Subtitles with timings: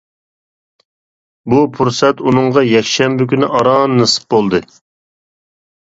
[1.53, 4.67] بۇ پۇرسەت ئۇنىڭغا يەكشەنبە كۈنى ئاران نېسىپ بولدى.